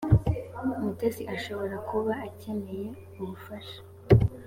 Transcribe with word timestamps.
mutesi 0.83 1.23
ashobora 1.35 1.75
kuba 1.89 2.13
akeneye 2.27 2.87
ubufasha. 3.21 3.79